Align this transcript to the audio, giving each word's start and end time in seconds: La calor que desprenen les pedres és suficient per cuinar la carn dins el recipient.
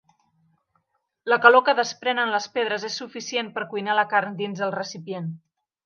La 1.33 1.37
calor 1.43 1.63
que 1.67 1.75
desprenen 1.81 2.33
les 2.37 2.49
pedres 2.57 2.89
és 2.91 2.97
suficient 3.03 3.55
per 3.59 3.69
cuinar 3.75 3.99
la 4.03 4.09
carn 4.15 4.39
dins 4.45 4.69
el 4.71 4.79
recipient. 4.83 5.35